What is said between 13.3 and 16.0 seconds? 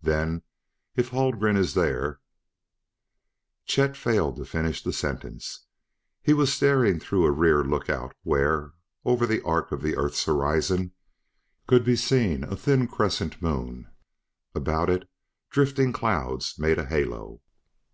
Moon; about it drifting